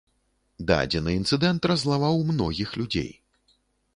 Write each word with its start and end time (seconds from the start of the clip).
Дадзены 0.71 1.11
інцыдэнт 1.19 1.69
раззлаваў 1.71 2.17
многіх 2.31 2.69
людзей. 2.83 3.11